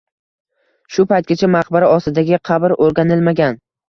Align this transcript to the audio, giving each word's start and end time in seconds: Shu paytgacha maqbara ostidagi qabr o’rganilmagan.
Shu 0.95 1.03
paytgacha 1.11 1.49
maqbara 1.55 1.89
ostidagi 1.97 2.39
qabr 2.51 2.75
o’rganilmagan. 2.87 3.61